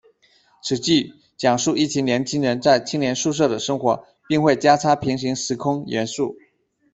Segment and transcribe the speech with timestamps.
[0.63, 6.35] 此剧讲述一群年轻人在青年宿舍的生活，并会加插平行时空元素。